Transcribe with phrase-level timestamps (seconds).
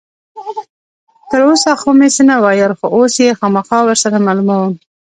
[1.29, 4.73] تر اوسه خو مې څه نه ویل، خو اوس یې خامخا ور سره معلوموم.